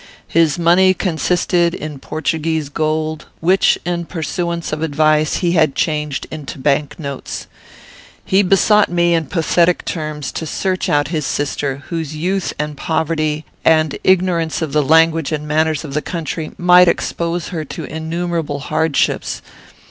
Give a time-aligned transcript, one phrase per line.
[0.29, 6.57] His money consisted in Portuguese gold, which, in pursuance of advice, he had changed into
[6.57, 7.45] bank notes.
[8.25, 13.45] He besought me, in pathetic terms, to search out his sister, whose youth and poverty,
[13.63, 18.57] and ignorance of the language and manners of the country, might expose her to innumerable
[18.57, 19.43] hardships.